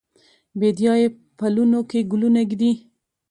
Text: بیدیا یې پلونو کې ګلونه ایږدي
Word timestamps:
بیدیا 0.59 0.93
یې 1.01 1.07
پلونو 1.37 1.79
کې 1.89 1.99
ګلونه 2.11 2.39
ایږدي 2.41 2.71